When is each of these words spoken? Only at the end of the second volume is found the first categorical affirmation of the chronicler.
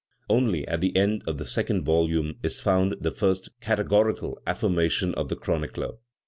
Only 0.27 0.67
at 0.67 0.81
the 0.81 0.97
end 0.97 1.21
of 1.27 1.37
the 1.37 1.45
second 1.45 1.83
volume 1.83 2.39
is 2.41 2.59
found 2.59 2.95
the 3.01 3.11
first 3.11 3.49
categorical 3.61 4.41
affirmation 4.47 5.13
of 5.13 5.29
the 5.29 5.35
chronicler. 5.35 5.91